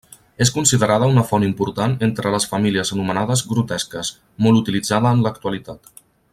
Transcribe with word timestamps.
És 0.43 0.51
considerada 0.53 1.09
una 1.15 1.23
font 1.31 1.45
important 1.47 1.93
entre 2.07 2.31
les 2.37 2.49
famílies 2.53 2.93
anomenades 2.97 3.45
Grotesques, 3.53 4.13
molt 4.47 4.63
utilitzada 4.65 5.13
en 5.19 5.25
l'actualitat. 5.29 5.97